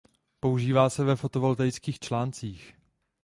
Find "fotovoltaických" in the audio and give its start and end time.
1.15-1.99